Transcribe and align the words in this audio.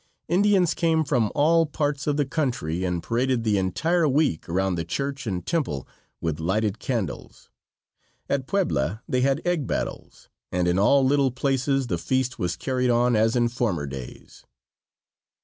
Indians 0.27 0.73
came 0.73 1.03
from 1.03 1.31
all 1.35 1.67
parts 1.67 2.07
of 2.07 2.17
the 2.17 2.25
country 2.25 2.83
and 2.83 3.03
paraded 3.03 3.43
the 3.43 3.59
entire 3.59 4.07
week 4.07 4.49
around 4.49 4.73
the 4.73 4.83
church 4.83 5.27
and 5.27 5.45
temple 5.45 5.87
with 6.19 6.39
lighted 6.39 6.79
candles. 6.79 7.51
At 8.27 8.47
Puebla 8.47 9.03
they 9.07 9.21
had 9.21 9.43
egg 9.45 9.67
battles, 9.67 10.27
and 10.51 10.67
in 10.67 10.79
all 10.79 11.05
little 11.05 11.29
places 11.29 11.85
the 11.85 11.99
feast 11.99 12.39
was 12.39 12.55
carried 12.57 12.89
on 12.89 13.15
as 13.15 13.35
in 13.35 13.47
former 13.47 13.85
days. 13.85 14.43